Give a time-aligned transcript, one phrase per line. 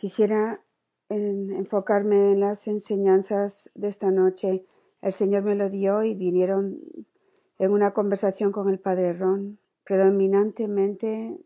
[0.00, 0.64] Quisiera
[1.10, 4.64] enfocarme en las enseñanzas de esta noche.
[5.02, 6.80] El Señor me lo dio y vinieron
[7.58, 11.38] en una conversación con el Padre Ron, predominantemente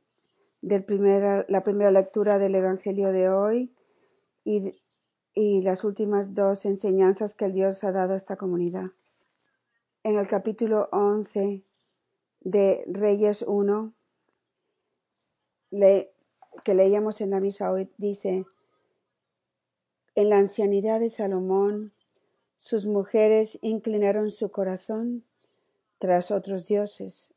[0.63, 3.75] del primera, la primera lectura del Evangelio de hoy
[4.45, 4.81] y,
[5.33, 8.93] y las últimas dos enseñanzas que el Dios ha dado a esta comunidad.
[10.05, 11.65] En el capítulo 11
[12.43, 13.93] de Reyes 1,
[15.73, 16.14] le,
[16.63, 18.47] que leíamos en la misa hoy, dice,
[20.15, 21.93] en la ancianidad de Salomón,
[22.57, 25.25] sus mujeres inclinaron su corazón
[25.99, 27.35] tras otros dioses,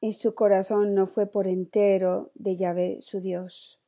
[0.00, 3.80] y su corazón no fue por entero de Yahvé su Dios.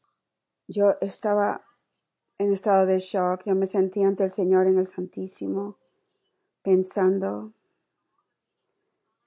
[0.67, 1.65] Yo estaba
[2.39, 5.77] en estado de shock, yo me sentía ante el Señor en el Santísimo,
[6.63, 7.53] pensando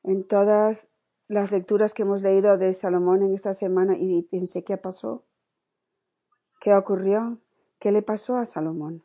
[0.04, 0.90] en todas
[1.34, 5.26] las lecturas que hemos leído de Salomón en esta semana y pensé, ¿qué pasó?
[6.62, 7.40] ¿Qué ocurrió?
[7.80, 9.04] ¿Qué le pasó a Salomón?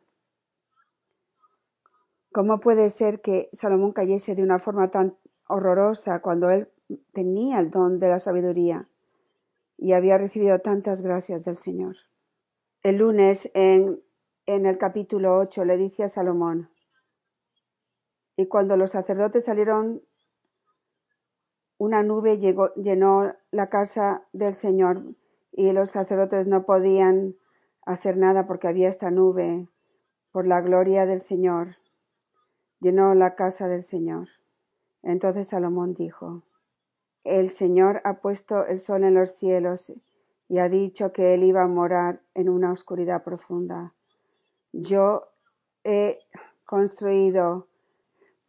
[2.30, 5.16] ¿Cómo puede ser que Salomón cayese de una forma tan
[5.48, 6.70] horrorosa cuando él
[7.12, 8.88] tenía el don de la sabiduría
[9.76, 11.96] y había recibido tantas gracias del Señor?
[12.82, 14.02] El lunes en,
[14.46, 16.70] en el capítulo 8 le dice a Salomón,
[18.36, 20.02] y cuando los sacerdotes salieron
[21.78, 25.14] una nube llenó la casa del Señor
[25.52, 27.36] y los sacerdotes no podían
[27.86, 29.68] hacer nada porque había esta nube
[30.32, 31.76] por la gloria del Señor.
[32.80, 34.28] Llenó la casa del Señor.
[35.02, 36.42] Entonces Salomón dijo,
[37.24, 39.92] El Señor ha puesto el sol en los cielos
[40.48, 43.94] y ha dicho que él iba a morar en una oscuridad profunda.
[44.72, 45.28] Yo
[45.84, 46.18] he
[46.64, 47.68] construido,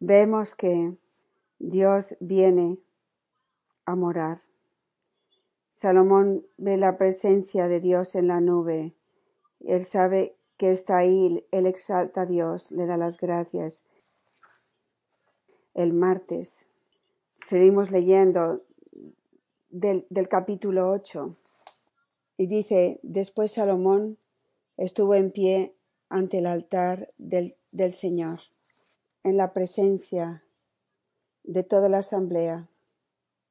[0.00, 0.96] vemos que
[1.58, 2.78] Dios viene
[3.90, 4.42] a morar.
[5.70, 8.94] Salomón ve la presencia de Dios en la nube.
[9.60, 13.84] Él sabe que está ahí, él exalta a Dios, le da las gracias.
[15.74, 16.70] El martes
[17.46, 18.62] seguimos leyendo
[19.70, 21.36] del, capítulo 8
[22.36, 24.18] y dice, después Salomón
[24.76, 25.74] estuvo en pie
[26.08, 28.40] ante el altar del, del Señor,
[29.22, 30.44] en la presencia
[31.44, 32.69] de toda la asamblea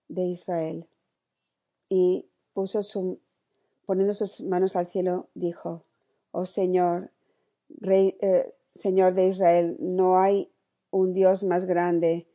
[0.10, 0.88] de Israel.
[1.88, 3.20] Y puso su,
[3.86, 5.86] poniendo sus manos al cielo, dijo,
[6.32, 7.12] Oh Señor,
[7.70, 10.52] Rey, eh, Señor de Israel, no hay
[10.92, 12.28] un Dios más grande,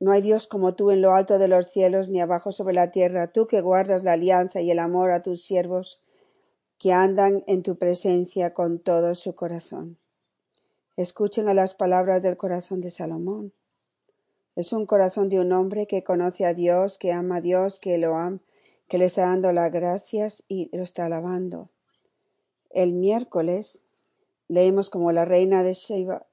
[0.00, 2.90] no hay Dios como tú en lo alto de los cielos ni abajo sobre la
[2.90, 6.02] tierra, tú que guardas la alianza y el amor a tus siervos
[6.78, 9.98] que andan en tu presencia con todo su corazón.
[10.96, 13.52] Escuchen a las palabras del corazón de Salomón.
[14.56, 17.98] Es un corazón de un hombre que conoce a Dios, que ama a Dios, que
[17.98, 18.40] lo ama,
[18.88, 21.70] que le está dando las gracias y lo está alabando.
[22.70, 23.84] El miércoles
[24.46, 26.26] leemos como la reina de Sheba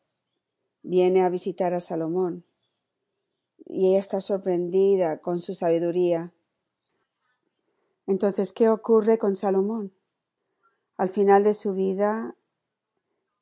[0.83, 2.45] viene a visitar a Salomón
[3.65, 6.33] y ella está sorprendida con su sabiduría.
[8.05, 9.93] Entonces, ¿qué ocurre con Salomón?
[10.97, 12.35] Al final de su vida,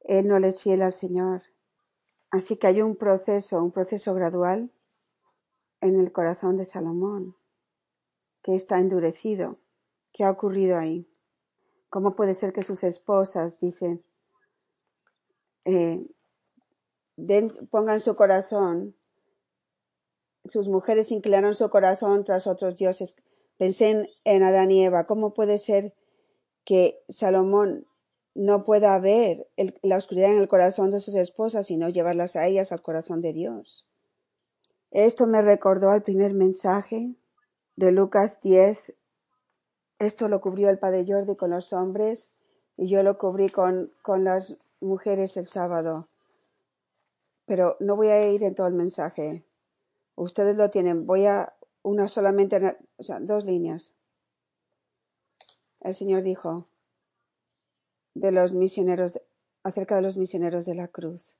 [0.02, 1.42] él no le es fiel al Señor
[2.32, 4.72] Así que hay un proceso, un proceso gradual
[5.82, 7.36] en el corazón de Salomón,
[8.44, 9.58] que está endurecido.
[10.12, 11.10] ¿Qué ha ocurrido ahí?
[11.90, 14.04] ¿Cómo puede ser que sus esposas, dicen,
[15.66, 16.06] eh,
[17.72, 18.96] pongan su corazón,
[20.44, 23.16] sus mujeres inclinaron su corazón tras otros dioses?
[23.58, 25.06] Pensé en, en Adán y Eva.
[25.06, 25.96] ¿Cómo puede ser
[26.64, 27.88] que Salomón
[28.40, 29.50] no pueda haber
[29.82, 33.34] la oscuridad en el corazón de sus esposas, sino llevarlas a ellas al corazón de
[33.34, 33.86] Dios.
[34.92, 37.16] Esto me recordó al primer mensaje
[37.76, 38.94] de Lucas 10.
[40.00, 42.32] Esto lo cubrió el Padre Jordi con los hombres
[42.78, 46.08] y yo lo cubrí con, con las mujeres el sábado.
[47.46, 49.44] Pero no voy a ir en todo el mensaje.
[50.16, 51.06] Ustedes lo tienen.
[51.06, 53.96] Voy a una solamente, o sea, dos líneas.
[55.82, 56.69] El Señor dijo,
[58.14, 59.20] de los misioneros,
[59.64, 61.38] acerca de los misioneros de la cruz.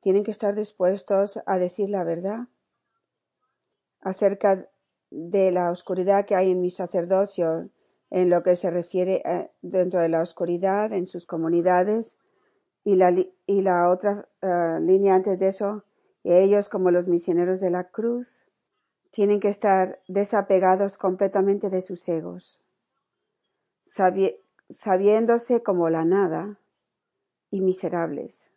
[0.00, 2.48] Tienen que estar dispuestos a decir la verdad
[4.00, 4.68] acerca
[5.10, 7.70] de la oscuridad que hay en mi sacerdocio,
[8.10, 12.18] en lo que se refiere eh, dentro de la oscuridad en sus comunidades
[12.84, 15.84] y la, y la otra eh, línea antes de eso,
[16.22, 18.46] ellos como los misioneros de la cruz
[19.10, 22.60] tienen que estar desapegados completamente de sus egos
[23.86, 26.58] sabiéndose como la nada
[27.50, 28.50] y miserables.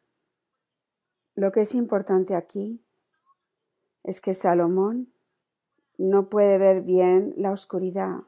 [1.36, 2.84] Lo que es importante aquí
[4.04, 5.14] es que Salomón
[5.98, 8.24] no puede ver bien la oscuridad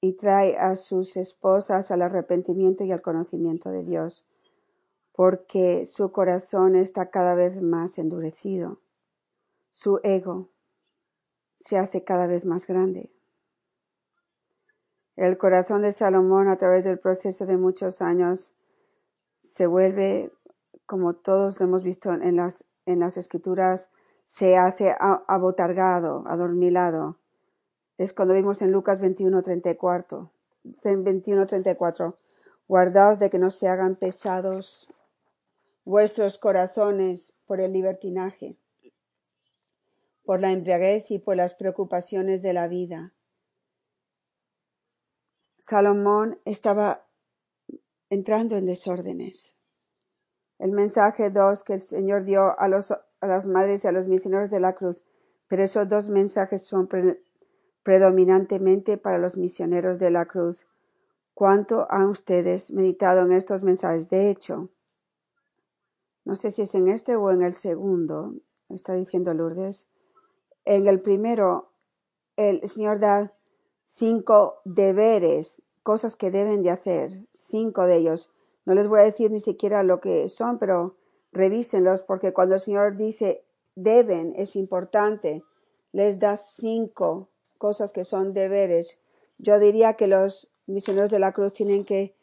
[0.00, 4.26] y trae a sus esposas al arrepentimiento y al conocimiento de Dios,
[5.12, 8.80] porque su corazón está cada vez más endurecido.
[9.70, 10.50] Su ego
[11.56, 13.13] se hace cada vez más grande.
[15.16, 18.54] El corazón de Salomón a través del proceso de muchos años
[19.34, 20.32] se vuelve,
[20.86, 23.90] como todos lo hemos visto en las, escrituras,
[24.24, 27.18] se hace abotargado, adormilado.
[27.96, 30.32] Es cuando vimos en Lucas 21, 34,
[30.64, 32.18] 21, 34,
[32.66, 34.88] guardaos de que no se hagan pesados
[35.84, 38.56] vuestros corazones por el libertinaje,
[40.24, 43.12] por la embriaguez y por las preocupaciones de la vida.
[45.66, 47.06] Salomón estaba
[48.10, 49.56] entrando en desórdenes.
[50.58, 54.06] El mensaje dos que el Señor dio a, los, a las madres y a los
[54.06, 55.06] misioneros de la cruz,
[55.48, 56.86] pero esos dos mensajes son
[57.82, 60.66] predominantemente para los misioneros de la cruz.
[61.32, 64.10] ¿Cuánto han ustedes meditado en estos mensajes?
[64.10, 64.68] De hecho,
[66.26, 68.34] no sé si es en este o en el segundo,
[68.68, 69.88] está diciendo Lourdes.
[70.66, 71.72] En el primero,
[72.36, 73.32] el Señor da
[73.84, 78.30] cinco deberes, cosas que deben de hacer, cinco de ellos.
[78.64, 80.96] No les voy a decir ni siquiera lo que son, pero
[81.32, 83.44] revísenlos porque cuando el Señor dice
[83.74, 85.44] deben, es importante.
[85.92, 87.28] Les da cinco
[87.58, 88.98] cosas que son deberes.
[89.38, 92.14] Yo diría que los misioneros de la cruz tienen que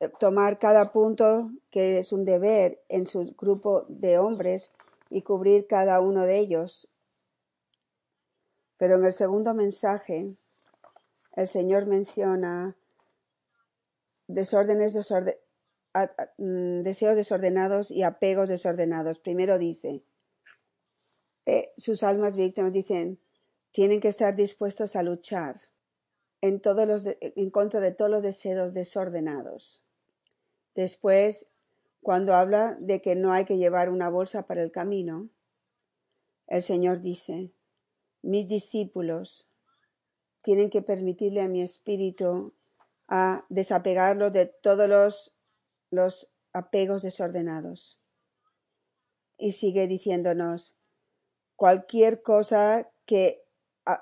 [0.00, 4.72] eh, tomar cada punto que es un deber en su grupo de hombres
[5.10, 6.88] y cubrir cada uno de ellos.
[8.76, 10.34] Pero en el segundo mensaje,
[11.34, 12.76] el Señor menciona
[14.28, 14.96] desórdenes,
[16.38, 19.18] mm, deseos desordenados y apegos desordenados.
[19.18, 20.04] Primero dice,
[21.46, 23.20] eh, sus almas víctimas dicen,
[23.72, 25.56] tienen que estar dispuestos a luchar
[26.40, 29.84] en, todos los en contra de todos los deseos desordenados.
[30.74, 31.48] Después,
[32.00, 35.30] cuando habla de que no hay que llevar una bolsa para el camino,
[36.46, 37.52] el Señor dice,
[38.22, 39.53] mis discípulos
[40.44, 42.54] tienen que permitirle a mi espíritu
[43.08, 45.34] a desapegarlo de todos los,
[45.90, 47.98] los apegos desordenados.
[49.38, 50.76] Y sigue diciéndonos,
[51.56, 53.42] cualquier cosa que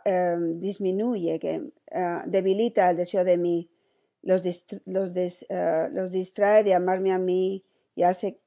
[0.04, 3.70] em, disminuye, que ah, debilita el deseo de mí,
[4.20, 4.42] los,
[4.84, 8.40] los, eh, los, distrae de amarme a mí y hace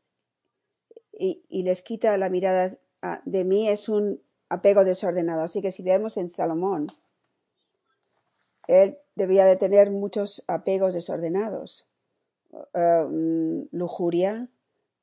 [1.17, 5.43] y, y les quita la mirada ah, de mí es un apego desordenado.
[5.43, 6.87] Así que si vemos en Salomón,
[8.67, 11.87] él debía de tener muchos apegos desordenados.
[12.73, 14.49] Um, lujuria,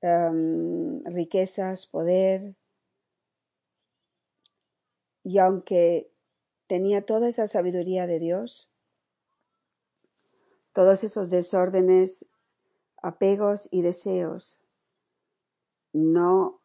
[0.03, 2.55] um, riquezas, poder.
[5.23, 6.11] Y aunque
[6.67, 8.70] tenía toda esa sabiduría de Dios,
[10.73, 12.26] todos esos desórdenes,
[13.03, 14.61] apegos y deseos,
[15.93, 16.61] no,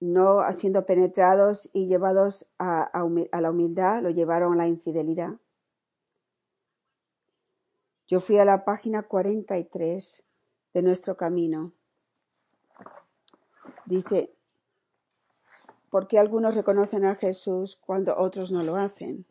[0.00, 2.90] no siendo penetrados y llevados a
[3.40, 5.34] la humildad, lo llevaron a la infidelidad.
[8.06, 10.24] Yo fui a la página 43
[10.74, 11.72] de nuestro camino.
[13.86, 14.34] Dice,
[15.90, 19.24] ¿por qué algunos reconocen a Jesús cuando otros no lo hacen?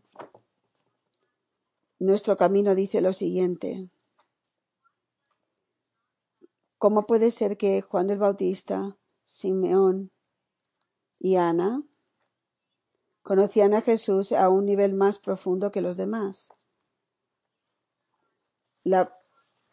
[1.99, 3.89] Nuestro camino dice lo siguiente.
[6.79, 10.11] ¿Cómo puede ser que Juan el Bautista, Simeón
[11.19, 11.83] y Ana
[13.21, 16.49] conocían a Jesús a un nivel más profundo que los demás?
[18.83, 19.17] La,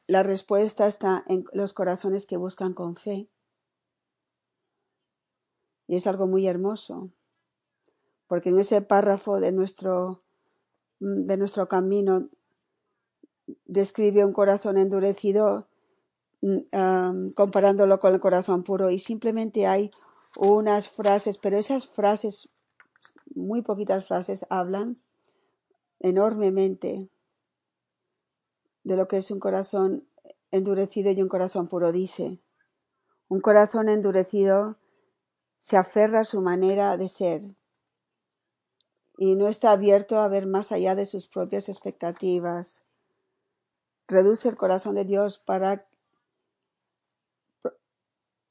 [0.09, 3.29] respuesta está en los corazones que buscan con fe.
[5.87, 7.11] Y es algo muy hermoso,
[8.29, 10.23] porque en ese párrafo de nuestro
[11.01, 12.29] de nuestro camino
[13.65, 15.69] describe un corazón endurecido
[16.43, 19.91] mm, comparándolo con el corazón puro y simplemente hay
[20.37, 22.51] unas frases, pero esas frases,
[23.35, 25.01] muy poquitas frases, hablan
[25.99, 27.09] enormemente
[28.91, 30.05] de lo que es un corazón
[30.51, 31.93] endurecido y un corazón puro.
[31.93, 32.41] Dice,
[33.29, 34.79] un corazón endurecido
[35.59, 37.55] se aferra a su manera de ser,
[39.17, 42.83] y no está abierto a ver más allá de sus propias expectativas.
[44.09, 45.87] Reduce el corazón de Dios para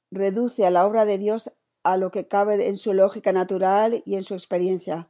[0.09, 1.51] reduce a la obra de Dios
[1.83, 5.09] a lo que cabe en su lógica natural y en su experiencia.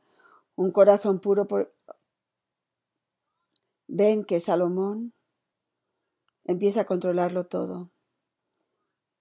[0.55, 1.71] Un corazón puro por...
[3.87, 5.13] ven que Salomón
[6.49, 7.91] empieza a controlarlo todo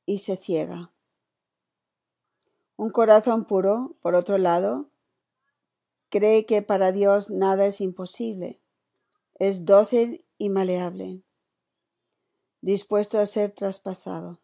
[0.07, 0.95] y se ciega.
[2.77, 4.89] Un corazón puro, por otro lado,
[6.09, 8.63] cree que para Dios nada es imposible.
[9.35, 11.23] Es dócil y maleable,
[12.63, 14.41] dispuesto a ser traspasado,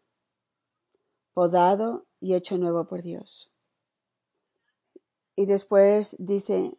[1.33, 3.51] podado y hecho nuevo por Dios.
[5.35, 6.77] Y después dice,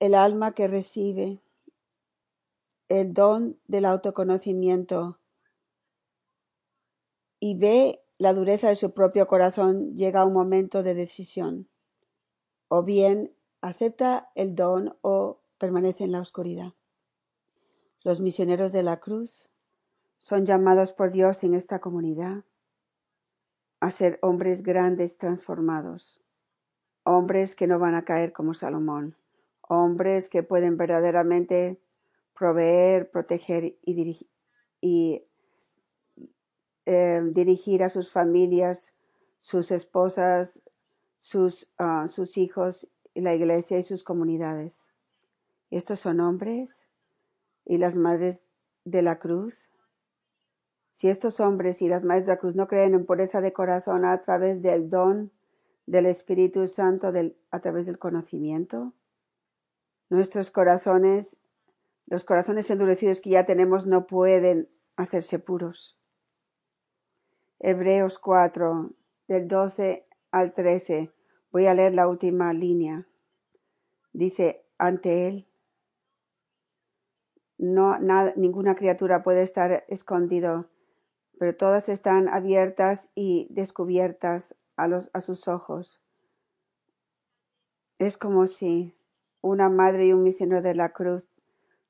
[0.00, 1.44] el alma que recibe
[2.88, 5.20] el don del autoconocimiento
[7.44, 11.68] y ve la dureza de su propio corazón, llega un momento de decisión.
[12.68, 16.72] O bien acepta el don o permanece en la oscuridad.
[18.02, 19.50] Los misioneros de la cruz
[20.16, 22.44] son llamados por Dios en esta comunidad
[23.78, 26.22] a ser hombres grandes transformados,
[27.02, 29.18] hombres que no van a caer como Salomón,
[29.60, 31.78] hombres que pueden verdaderamente
[32.32, 34.28] proveer, proteger y, dirigir,
[36.86, 38.94] eh, dirigir a sus familias,
[39.38, 40.62] sus esposas,
[41.18, 44.90] sus, uh, sus hijos, la iglesia y sus comunidades.
[45.70, 46.88] Estos son hombres
[47.64, 48.46] y las madres
[48.84, 49.70] de la cruz.
[50.90, 54.04] Si estos hombres y las madres de la cruz no creen en pureza de corazón
[54.04, 55.32] a través del don
[55.86, 57.12] del Espíritu Santo,
[57.50, 58.92] a través del conocimiento,
[60.08, 61.38] nuestros corazones,
[62.06, 65.98] los corazones endurecidos que ya tenemos, no pueden hacerse puros.
[67.66, 68.90] Hebreos 4,
[69.26, 71.10] del 12 al 13.
[71.50, 73.06] Voy a leer la última línea.
[74.12, 75.46] Dice, ante Él
[77.56, 80.66] no, nada, ninguna criatura puede estar escondido,
[81.38, 86.02] pero todas están abiertas y descubiertas a, los, a sus ojos.
[87.98, 88.94] Es como si
[89.40, 91.30] una madre y un misionero de la cruz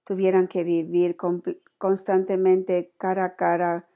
[0.05, 1.17] tuvieran que vivir
[1.79, 3.89] constantemente cara a cara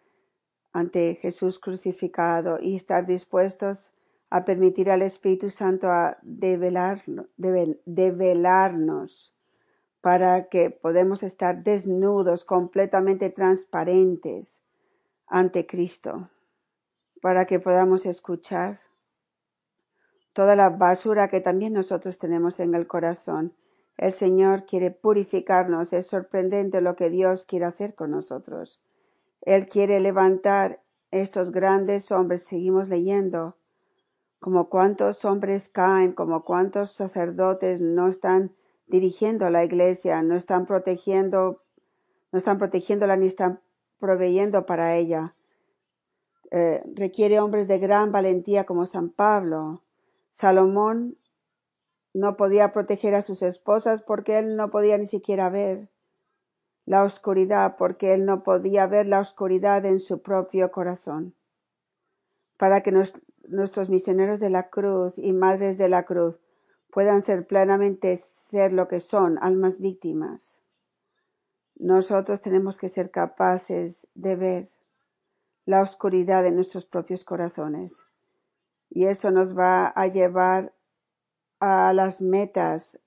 [0.72, 3.92] ante Jesús crucificado y estar dispuestos
[4.30, 7.26] a permitir al Espíritu Santo a develarnos
[10.00, 14.62] para que podamos estar desnudos, completamente transparentes
[15.26, 16.30] ante Cristo,
[17.20, 18.80] para que podamos escuchar
[20.32, 23.54] toda la basura que también nosotros tenemos en el corazón.
[23.96, 28.80] El Señor quiere purificarnos, es sorprendente lo que Dios quiere hacer con nosotros.
[29.42, 33.56] Él quiere levantar estos grandes hombres, seguimos leyendo,
[34.40, 38.54] como cuántos hombres caen, como cuántos sacerdotes no están
[38.86, 41.62] dirigiendo la iglesia, no están protegiendo,
[42.32, 43.60] no están protegiéndola ni están
[43.98, 45.34] proveyendo para ella.
[46.50, 49.82] Eh, requiere hombres de gran valentía como San Pablo.
[50.30, 51.18] Salomón
[52.14, 55.90] no podía proteger a sus esposas porque él no podía ni siquiera ver
[56.88, 61.34] la oscuridad, porque él no podía ver la oscuridad en su propio corazón.
[62.56, 66.40] Para que nuestros misioneros de la cruz y madres de la cruz
[66.90, 70.62] puedan ser plenamente ser lo que son, almas víctimas.
[71.76, 74.68] Nosotros tenemos que ser capaces de ver
[75.66, 78.06] la oscuridad de nuestros propios corazones.
[78.88, 80.72] Y eso nos va a llevar
[81.60, 82.98] a las metas,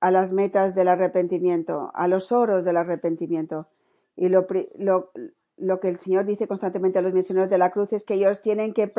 [0.00, 3.68] a las metas del arrepentimiento, a los oros del arrepentimiento.
[4.14, 5.10] Y lo, lo,
[5.56, 8.42] lo que el Señor dice constantemente a los misioneros de la cruz es que ellos
[8.42, 8.92] tienen que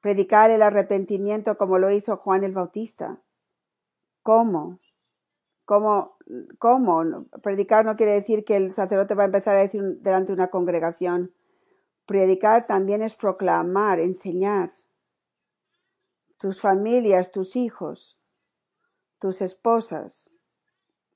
[0.00, 3.20] predicar el arrepentimiento como lo hizo Juan el Bautista.
[4.22, 4.80] ¿Cómo?
[5.64, 6.16] ¿Cómo?
[6.58, 7.26] ¿Cómo?
[7.42, 10.50] Predicar no quiere decir que el sacerdote va a empezar a decir delante de una
[10.50, 11.32] congregación.
[12.06, 14.70] Predicar también es proclamar, enseñar.
[16.38, 18.18] Tus familias, tus hijos,
[19.22, 20.30] tus esposas,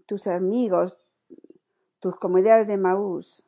[0.07, 0.99] tus amigos,
[1.99, 3.47] tus comunidades de Maús,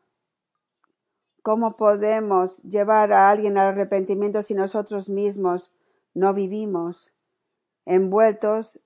[1.48, 5.72] ¿Cómo podemos llevar a alguien al arrepentimiento si nosotros mismos
[6.12, 7.14] no vivimos
[7.86, 8.82] envueltos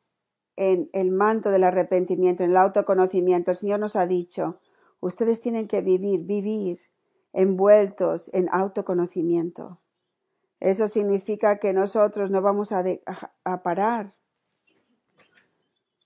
[0.54, 3.50] en el manto del arrepentimiento, en el autoconocimiento?
[3.50, 4.60] El Señor nos ha dicho,
[5.00, 6.78] ustedes tienen que vivir, vivir
[7.32, 9.80] envueltos en autoconocimiento.
[10.60, 12.84] Eso significa que nosotros no vamos a,
[13.42, 14.14] a, parar.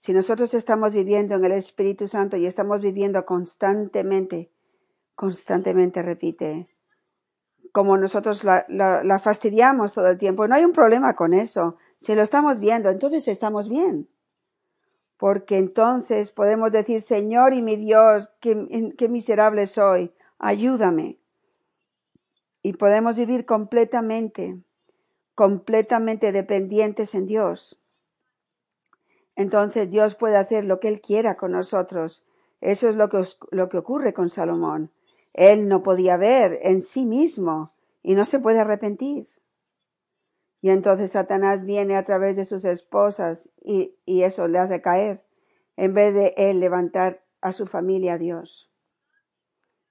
[0.06, 4.52] Si nosotros estamos viviendo en el Espíritu Santo y estamos viviendo constantemente
[5.16, 6.68] constantemente repite.
[7.72, 11.76] Como nosotros la, fastidiamos todo el tiempo, no hay un problema con eso.
[12.00, 14.08] Si lo estamos viendo, entonces estamos bien.
[15.16, 21.18] Porque entonces podemos decir, Señor y mi Dios, qué, miserable soy, ayúdame.
[22.62, 24.62] Y podemos vivir completamente,
[25.34, 27.82] completamente dependientes en Dios.
[29.37, 32.25] Entonces Dios puede hacer lo que Él quiera con nosotros.
[32.61, 34.90] Eso es lo que, lo que ocurre con Salomón.
[35.35, 39.26] Él no podía ver en sí mismo y no se puede arrepentir.
[40.62, 45.25] Y entonces Satanás viene a través de sus esposas y, eso le hace caer.
[45.76, 48.71] En vez de él levantar a su familia a Dios.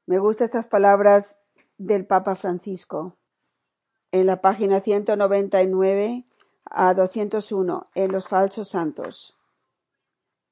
[0.07, 1.39] Me gustan estas palabras
[1.77, 3.17] del Papa Francisco
[4.11, 6.25] en la página 199
[6.65, 9.34] a 201 en los falsos santos.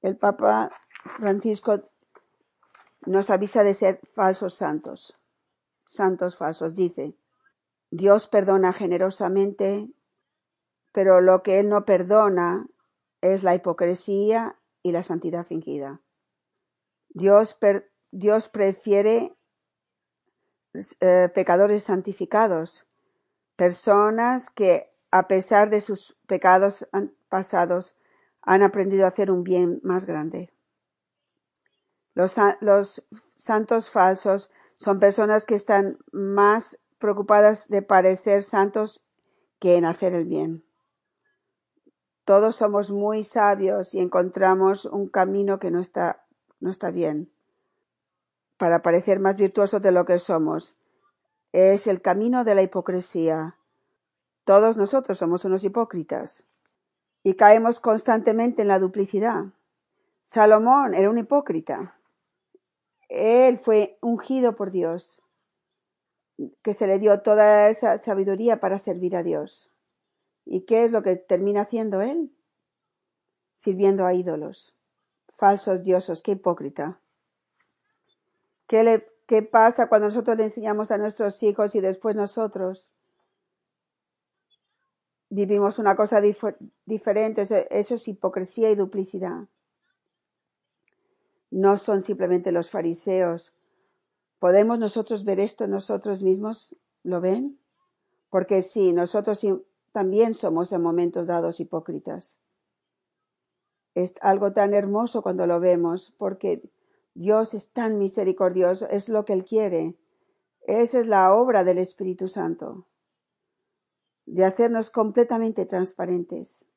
[0.04, 0.70] El Papa
[1.18, 1.90] Francisco
[3.06, 5.18] nos avisa de ser falsos santos,
[5.86, 6.76] santos falsos.
[6.76, 7.16] Dice,
[7.90, 9.90] Dios perdona generosamente,
[10.92, 12.68] pero lo que Él no perdona
[13.22, 16.02] es la hipocresía y la santidad fingida.
[17.08, 17.58] Dios,
[18.12, 19.38] Dios prefiere
[21.00, 22.86] eh, pecadores santificados,
[23.56, 26.90] personas que a pesar de sus pecados
[27.30, 27.96] pasados
[28.44, 30.52] han aprendido a hacer un bien más grande.
[32.14, 32.36] Los,
[33.36, 39.08] santos falsos son personas que están más preocupadas de parecer santos
[39.60, 40.64] que en hacer el bien.
[42.26, 46.26] Todos somos muy sabios y encontramos un camino que no está,
[46.60, 47.32] no está bien
[48.58, 50.78] para parecer más virtuosos de lo que somos.
[51.52, 53.58] Es el camino de la hipocresía.
[54.46, 56.48] Todos nosotros somos unos hipócritas
[57.24, 59.46] y caemos constantemente en la duplicidad.
[60.22, 61.98] Salomón era un hipócrita.
[63.10, 65.22] Él fue ungido por Dios,
[66.62, 69.72] que se le dio toda esa sabiduría para servir a Dios.
[70.46, 72.36] ¿Y qué es lo que termina haciendo él?
[73.56, 74.76] Sirviendo a ídolos,
[75.32, 77.00] falsos dioses, qué hipócrita.
[78.68, 82.92] ¿Qué, pasa cuando nosotros le enseñamos a nuestros hijos y después nosotros
[85.34, 86.22] vivimos una cosa
[86.86, 87.42] diferente?
[87.42, 89.48] Eso, es hipocresía y duplicidad.
[91.50, 93.54] No son simplemente los fariseos.
[94.40, 96.76] ¿Podemos nosotros ver esto nosotros mismos?
[97.04, 97.60] ¿Lo ven?
[98.30, 99.46] Porque sí, nosotros
[99.92, 102.40] también somos en momentos dados hipócritas.
[103.96, 106.64] Es algo tan hermoso cuando lo vemos, porque
[107.14, 109.96] Dios es tan misericordioso, es lo que Él quiere.
[110.62, 112.88] Esa es la obra del Espíritu Santo,
[114.26, 116.68] de hacernos completamente transparentes.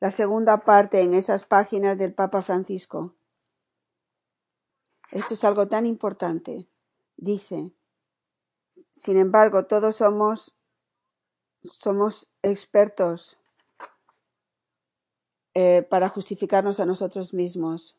[0.00, 3.14] La segunda parte en esas páginas del Papa Francisco.
[5.10, 6.68] Esto es algo tan importante.
[7.16, 7.72] Dice,
[8.92, 10.54] sin embargo, todos somos,
[11.62, 13.38] somos expertos
[15.54, 17.96] eh, para justificarnos a nosotros mismos.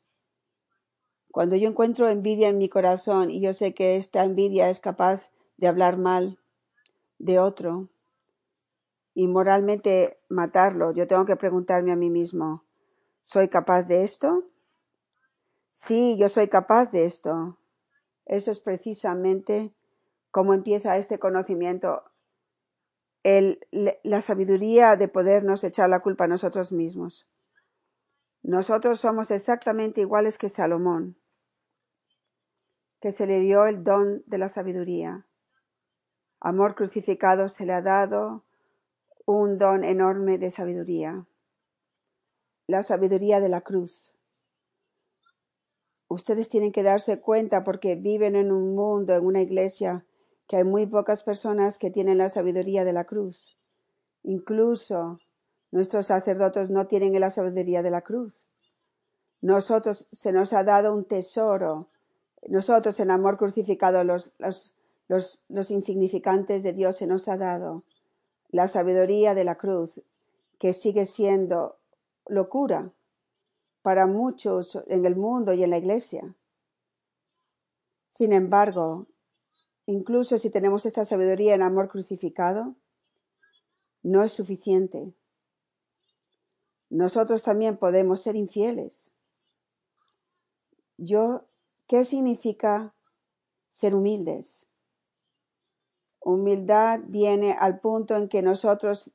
[1.32, 5.32] Cuando yo encuentro envidia en mi corazón y yo sé que esta envidia es capaz
[5.58, 6.38] de hablar mal
[7.18, 7.90] de otro
[9.16, 12.64] y moralmente matarlo, yo tengo que preguntarme a mí mismo,
[13.24, 14.44] ¿soy capaz de esto?
[15.72, 17.58] Sí, yo soy capaz de esto.
[18.28, 19.74] Eso es precisamente
[20.30, 22.04] cómo empieza este conocimiento,
[23.24, 27.28] el, la sabiduría de podernos echar la culpa a nosotros mismos.
[28.44, 31.18] Nosotros somos exactamente iguales que Salomón
[33.06, 35.28] que se le dio el don de la sabiduría.
[36.40, 38.44] Amor crucificado se le ha dado
[39.26, 41.28] un don enorme de sabiduría.
[42.68, 44.16] La sabiduría de la cruz.
[46.08, 50.06] Ustedes tienen que darse cuenta porque viven en un mundo, en una iglesia,
[50.48, 53.58] que hay muy pocas personas que tienen la sabiduría de la cruz.
[54.24, 55.20] Incluso
[55.72, 58.50] nuestros sacerdotes no tienen la sabiduría de la cruz.
[59.42, 61.90] Nosotros se nos ha dado un tesoro
[62.48, 64.34] nosotros en amor crucificado, los,
[65.08, 67.84] los, insignificantes de Dios, se nos ha dado
[68.50, 70.02] la sabiduría de la cruz,
[70.60, 71.78] que sigue siendo
[72.28, 72.92] locura
[73.82, 76.36] para muchos en el mundo y en la iglesia.
[78.10, 79.08] Sin embargo,
[79.86, 82.76] incluso si tenemos esta sabiduría en amor crucificado,
[84.02, 85.14] no es suficiente.
[86.90, 89.14] Nosotros también podemos ser infieles.
[90.98, 91.46] Yo
[91.88, 92.96] ¿Qué significa
[93.70, 94.68] ser humildes?
[96.26, 99.14] Humildad viene al punto en que nosotros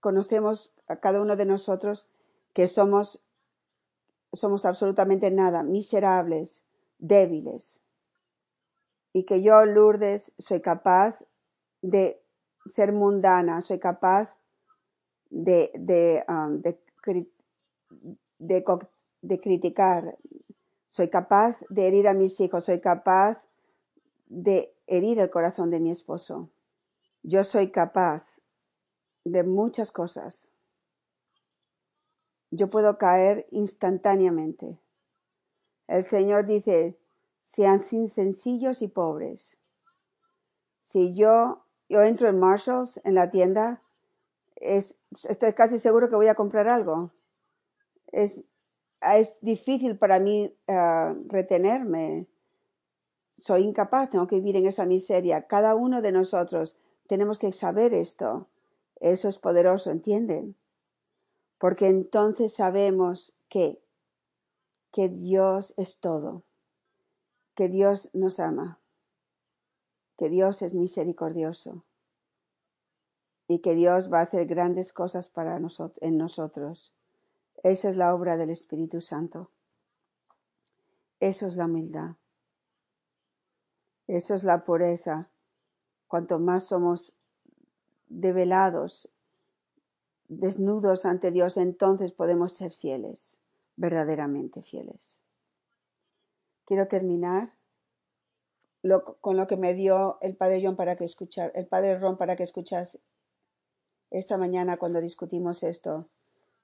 [0.00, 2.08] conocemos a cada uno de nosotros
[2.52, 3.22] que somos
[4.32, 6.64] somos absolutamente nada, miserables,
[6.98, 7.80] débiles.
[9.12, 11.24] Y que yo, Lourdes, soy capaz
[11.80, 12.20] de
[12.66, 14.36] ser mundana, soy capaz
[15.30, 16.78] de, de, um, de
[19.40, 20.18] criticar,
[20.88, 23.46] soy capaz de herir a mis hijos, soy capaz
[24.28, 26.50] de herir el corazón de mi esposo.
[27.22, 28.40] Yo soy capaz
[29.24, 30.52] de muchas cosas.
[32.50, 34.78] Yo puedo caer instantáneamente.
[35.86, 36.98] El Señor dice,
[37.40, 39.58] sean sin sencillos y pobres.
[40.80, 43.82] Si yo, yo entro en Marshalls, en la tienda,
[44.56, 47.12] es, estoy casi seguro que voy a comprar algo.
[48.06, 48.44] Es,
[49.02, 52.26] es difícil para mí uh, retenerme.
[53.38, 55.46] Soy incapaz, tengo que vivir en esa miseria.
[55.46, 58.48] Cada uno de nosotros tenemos que saber esto.
[58.96, 60.56] Eso es poderoso, ¿entienden?
[61.58, 63.80] Porque entonces sabemos que,
[64.90, 66.42] que Dios es todo,
[67.54, 68.80] que Dios nos ama,
[70.16, 71.84] que Dios es misericordioso
[73.46, 76.92] y que Dios va a hacer grandes cosas para nosotros, en nosotros.
[77.62, 79.52] Esa es la obra del Espíritu Santo.
[81.20, 82.16] Eso es la humildad.
[84.08, 85.28] Eso es la pureza.
[86.08, 87.14] Cuanto más somos
[88.08, 89.10] develados,
[90.28, 93.38] desnudos ante Dios, entonces podemos ser fieles,
[93.76, 95.22] verdaderamente fieles.
[96.64, 97.52] Quiero terminar
[99.20, 102.36] con lo que me dio el Padre John para que escuchar, el Padre Ron para
[102.36, 102.98] que escuchas
[104.10, 106.08] esta mañana cuando discutimos esto.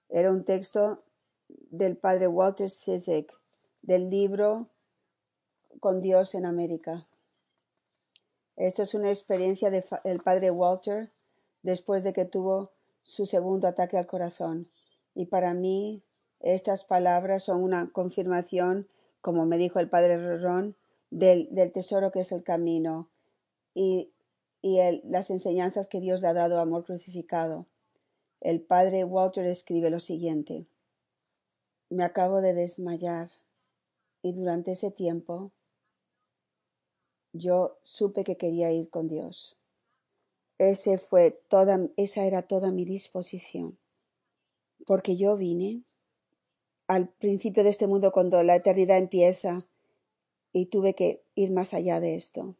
[0.09, 1.03] Era un texto
[1.49, 3.37] del Padre Walter Sisek
[3.83, 4.69] del libro
[5.81, 7.07] Con Dios en América.
[8.57, 11.11] Esto es una experiencia del Padre Walter
[11.63, 12.71] después de que tuvo
[13.03, 14.69] su segundo ataque al corazón.
[15.15, 16.03] Y para mí
[16.41, 18.89] estas palabras son una confirmación,
[19.21, 20.77] como me dijo el Padre Ron,
[21.11, 23.09] del, del tesoro que es el camino
[23.75, 24.13] y,
[24.63, 27.67] y las enseñanzas que Dios le ha dado amor crucificado.
[28.41, 30.67] El Padre Walter escribe lo siguiente.
[31.89, 33.29] Me acabo de desmayar
[34.23, 35.53] y durante ese tiempo
[37.35, 39.59] yo supe que quería ir con Dios.
[40.59, 43.77] Ese fue toda, esa era toda mi disposición.
[44.87, 45.83] Porque yo vine
[46.87, 49.67] al principio de este mundo cuando la eternidad empieza
[50.53, 52.57] y tuve que ir más allá de esto.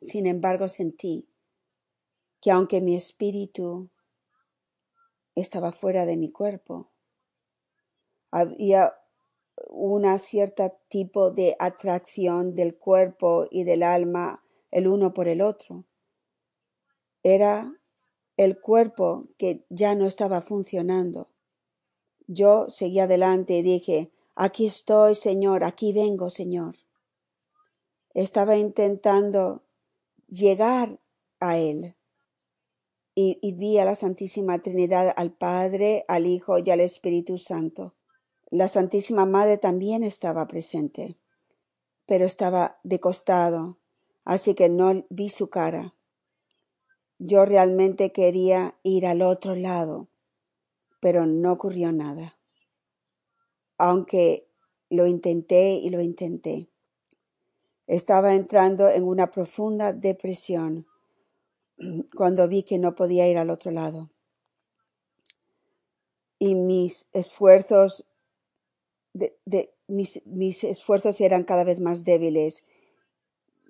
[0.00, 1.28] Sin embargo, sentí
[2.40, 3.90] que aunque mi espíritu
[5.34, 6.90] estaba fuera de mi cuerpo,
[8.30, 8.94] había
[9.68, 15.84] una cierta tipo de atracción del cuerpo y del alma el uno por el otro.
[17.22, 17.72] Era
[18.36, 21.28] el cuerpo que ya no estaba funcionando.
[22.26, 26.76] Yo seguí adelante y dije, aquí estoy, Señor, aquí vengo, Señor.
[28.14, 29.62] Estaba intentando
[30.28, 31.00] llegar
[31.40, 31.96] a Él.
[33.16, 37.94] Y, y, vi a la Santísima Trinidad, al Padre, al Hijo y al Espíritu Santo.
[38.54, 41.18] La Santísima Madre también estaba presente,
[42.06, 43.78] pero estaba de costado,
[44.24, 45.92] así que no vi su cara.
[47.18, 50.06] Yo realmente quería ir al otro lado,
[51.00, 52.36] pero no ocurrió nada.
[53.76, 54.46] Aunque
[54.88, 56.68] lo intenté y lo intenté.
[57.88, 60.86] Estaba entrando en una profunda depresión
[62.14, 64.12] cuando vi que no podía ir al otro lado.
[66.38, 68.06] Y mis esfuerzos
[69.86, 72.64] mis, mis esfuerzos eran cada vez más débiles.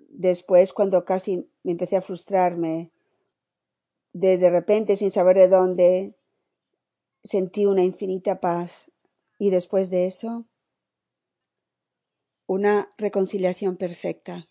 [0.09, 2.91] Después, cuando casi me empecé a frustrarme,
[4.13, 6.15] de, de repente, sin saber de dónde,
[7.23, 8.91] sentí una infinita paz
[9.39, 10.45] y después de eso,
[12.47, 14.47] una reconciliación perfecta.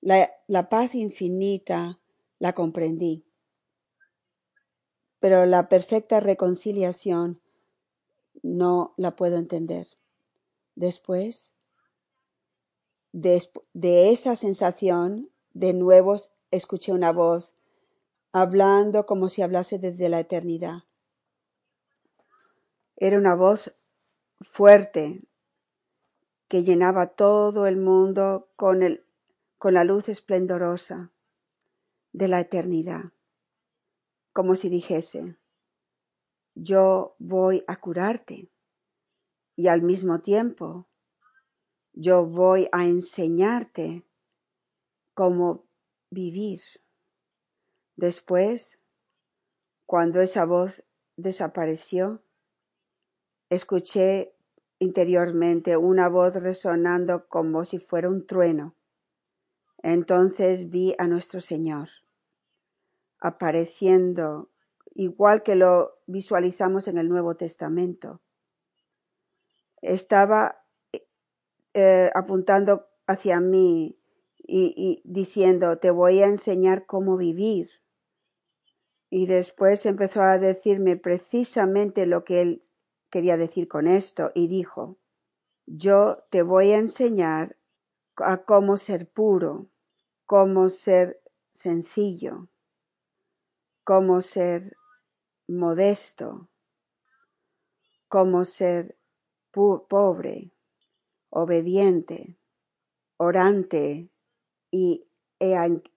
[0.00, 2.00] La, la paz infinita
[2.38, 3.24] la comprendí,
[5.20, 7.40] pero la perfecta reconciliación
[8.42, 9.86] no la puedo entender.
[10.74, 11.54] Después
[13.12, 16.16] de, esa sensación, de nuevo
[16.50, 17.56] escuché una voz
[18.32, 20.84] hablando como si hablase desde la eternidad.
[22.96, 23.72] Era una voz
[24.40, 25.22] fuerte
[26.48, 29.04] que llenaba todo el mundo con, el,
[29.58, 31.12] con la luz esplendorosa
[32.12, 33.12] de la eternidad,
[34.32, 35.36] como si dijese,
[36.54, 38.50] yo voy a curarte
[39.56, 40.88] y al mismo tiempo
[41.92, 44.04] yo voy a enseñarte
[45.14, 45.66] cómo
[46.10, 46.60] vivir.
[47.96, 48.80] Después,
[49.86, 50.84] cuando esa voz
[51.16, 52.22] desapareció,
[53.50, 54.34] escuché
[54.78, 58.74] interiormente una voz resonando como si fuera un trueno.
[59.82, 61.88] Entonces vi a nuestro Señor
[63.20, 64.49] apareciendo
[65.00, 68.20] igual que lo visualizamos en el Nuevo Testamento.
[69.80, 70.62] Estaba
[71.72, 73.98] eh, apuntando hacia mí
[74.36, 77.70] y, y diciendo, te voy a enseñar cómo vivir.
[79.08, 82.62] Y después empezó a decirme precisamente lo que él
[83.08, 84.98] quería decir con esto y dijo,
[85.64, 87.56] yo te voy a enseñar
[88.16, 89.70] a cómo ser puro,
[90.26, 91.22] cómo ser
[91.54, 92.48] sencillo,
[93.82, 94.76] cómo ser
[95.50, 96.48] modesto,
[98.08, 98.98] cómo ser
[99.52, 100.52] pobre,
[101.28, 102.38] obediente,
[103.16, 104.10] orante
[104.70, 105.06] y,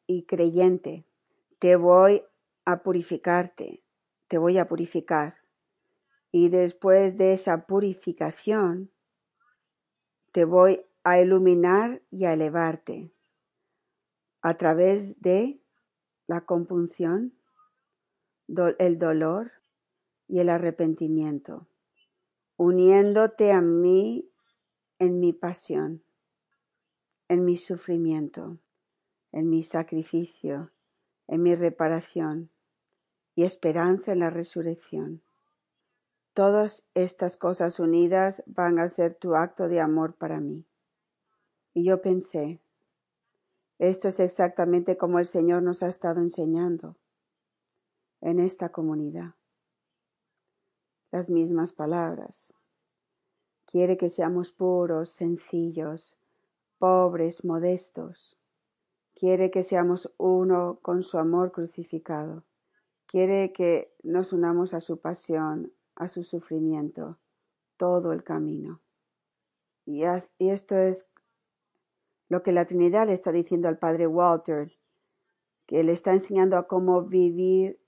[0.08, 1.06] y creyente.
[1.60, 2.24] Te voy
[2.66, 3.84] a purificarte,
[4.28, 5.38] te voy a purificar.
[6.32, 8.92] Y después de esa purificación,
[10.32, 13.14] te voy a iluminar y a elevarte
[14.42, 15.62] a través de
[16.28, 17.34] la compunción,
[18.48, 19.52] el dolor
[20.28, 21.68] y el arrepentimiento,
[22.58, 24.30] uniéndote a mí
[25.00, 26.04] en mi pasión,
[27.28, 28.58] en mi sufrimiento,
[29.32, 30.72] en mi sacrificio,
[31.28, 32.50] en mi reparación
[33.36, 35.22] y esperanza en la resurrección.
[36.34, 40.66] Todas estas cosas unidas van a ser tu acto de amor para mí.
[41.74, 42.60] Y yo pensé,
[43.80, 46.96] esto es exactamente como el Señor nos ha estado enseñando
[48.24, 49.36] en esta comunidad.
[51.12, 52.56] Las mismas palabras.
[53.66, 56.18] Quiere que seamos puros, sencillos,
[56.80, 58.38] pobres, modestos.
[59.14, 62.46] Quiere que seamos uno con su amor crucificado.
[63.08, 67.20] Quiere que nos unamos a su pasión, a su sufrimiento
[67.76, 68.82] todo el camino.
[69.86, 71.10] Y, esto es
[72.30, 74.72] lo que la Trinidad le está diciendo al Padre Walter,
[75.66, 77.83] que le está enseñando a cómo vivir